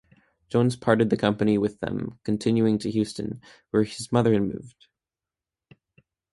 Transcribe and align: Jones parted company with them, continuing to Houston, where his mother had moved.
Jones 0.49 0.75
parted 0.75 1.15
company 1.19 1.59
with 1.59 1.79
them, 1.79 2.17
continuing 2.23 2.79
to 2.79 2.89
Houston, 2.89 3.39
where 3.69 3.83
his 3.83 4.11
mother 4.11 4.33
had 4.33 4.41
moved. 4.41 4.87